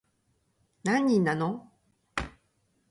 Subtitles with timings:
[0.83, 1.71] 何人なの